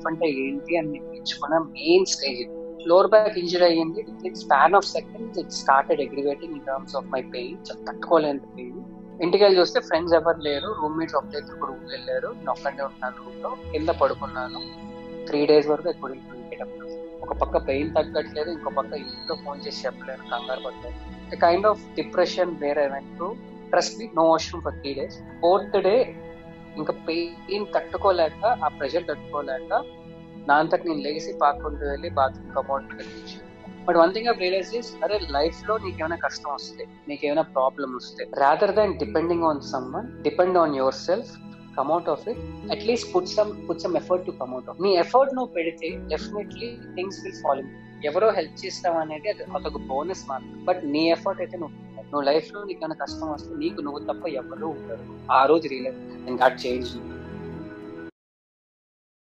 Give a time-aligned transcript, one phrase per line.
[0.00, 2.42] Life అంటే ఏంటి అని నేర్పించుకున్న main stage
[2.82, 4.04] floor back injury అయ్యింది.
[4.26, 8.80] It span of seconds it started aggravating in terms of my pain తట్టుకోలేని pain
[9.22, 10.68] ఇంటికి వెళ్ళి చూస్తే ఫ్రెండ్స్ ఎవరు లేరు.
[10.82, 12.28] రూమ్మేట్స్ ఒకటే ఇప్పుడు రూమ్ వెళ్ళారు.
[12.28, 13.50] నేను ఒక్కడే ఉన్నాను రూమ్లో.
[13.72, 14.60] కింద పడుకున్నాను.
[15.26, 16.16] త్రీ డేస్ వరకు ఎక్కువ
[17.22, 18.50] ఒక పక్క పెయిన్ తగ్గట్లేదు.
[18.50, 20.24] ఇంకో పక్క ఇంట్లో ఫోన్ చేసి చెప్పలేను.
[20.30, 23.34] కంగారు పడలేదు కైండ్ ఆఫ్ డిప్రెషన్ వేరే to
[23.70, 25.94] trust me no washroom for three days fourth day
[26.80, 29.72] ఇంకా పెయిన్ తట్టుకోలేక ఆ ప్రెషర్ తట్టుకోలేక
[30.48, 33.36] నా అంతకు నేను లేచి పాకుంటూ వెళ్ళి బాత్రూమ్ కమౌంట్ కట్టించి
[33.86, 38.74] but one thing of realise is అరే లైఫ్లో నీకేమైనా కష్టం వస్తే నీకేమైనా ప్రాబ్లమ్ వస్తే rather
[38.74, 39.62] than depending on
[39.94, 41.32] someone depend on yourself
[41.76, 42.40] come out of it
[42.70, 47.20] at least put some put some effort to come out of నీ ఎఫర్ట్ నువ్వు పెడితే డెఫినెట్లీ థింగ్స్
[47.24, 47.64] విల్ ఫాలో
[48.04, 52.60] ఎవరో హెల్ప్ చేస్తాం అనేది అది అదొక బోనస్ మాత్రం బట్ నీ ఎఫర్ట్ అయితే నువ్వు నువ్వు లైఫ్లో
[52.64, 57.09] నీకు కష్టం వస్తే నీకు నువ్వు తప్ప ఎవరు ఉంటారు ఆ రోజు realise and that changed me